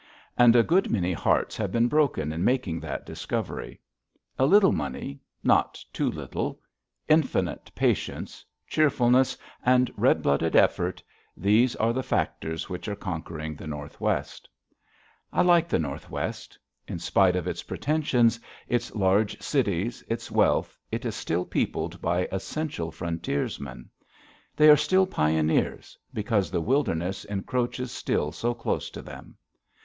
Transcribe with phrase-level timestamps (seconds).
[0.35, 3.79] And a good many hearts have been broken in making that discovery.
[4.39, 6.59] A little money not too little
[7.07, 11.03] infinite patience, cheerfulness, and red blooded effort
[11.37, 14.49] these are the factors which are conquering the Northwest.
[15.31, 16.57] I like the Northwest.
[16.87, 22.27] In spite of its pretensions, its large cities, its wealth, it is still peopled by
[22.31, 23.87] essential frontiersmen.
[24.55, 29.37] They are still pioneers because the wilderness encroaches still so close to them.